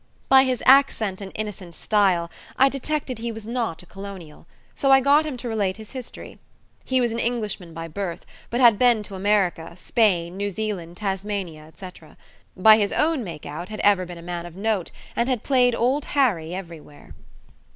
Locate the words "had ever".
13.69-14.07